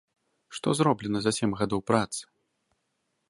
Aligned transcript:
Што 0.59 0.73
зроблена 0.79 1.21
за 1.25 1.31
сем 1.39 1.53
гадоў 1.61 1.81
працы? 1.91 2.21